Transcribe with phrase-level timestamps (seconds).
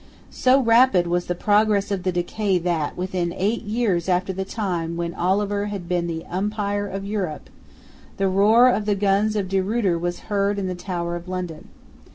[0.31, 4.97] So rapid was the progress of the decay that, within eight years after the time
[4.97, 7.51] when Oliver had been the umpire of Europe,
[8.17, 11.67] the roar of the guns of De Ruyter was heard in the Tower of London.